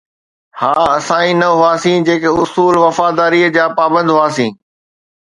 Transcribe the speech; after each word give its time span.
ها، 0.59 0.73
اسان 0.97 1.21
ئي 1.23 1.31
نه 1.41 1.49
هئاسين، 1.61 1.99
جيڪي 2.09 2.29
اصول 2.41 2.73
وفاداريءَ 2.83 3.47
جا 3.57 3.65
پابند 3.77 4.09
هئاسين 4.17 4.53